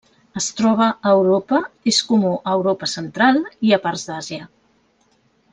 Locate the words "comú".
2.13-2.33